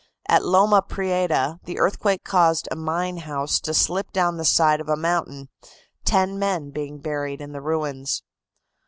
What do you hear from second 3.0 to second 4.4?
house to slip down